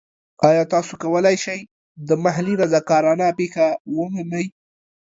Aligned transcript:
ایا 0.49 0.63
تاسو 0.73 0.93
کولی 1.01 1.35
شئ 1.43 1.59
د 2.07 2.09
محلي 2.23 2.53
رضاکارانه 2.61 3.27
پیښه 3.39 3.65
ومومئ؟ 3.95 4.45